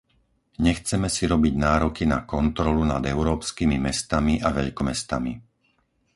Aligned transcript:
Nechceme 0.67 1.07
si 1.15 1.23
robiť 1.33 1.53
nároky 1.67 2.03
na 2.13 2.19
kontrolu 2.33 2.81
nad 2.93 3.03
európskymi 3.15 3.77
mestami 3.87 4.33
a 4.41 4.49
veľkomestami. 4.57 5.33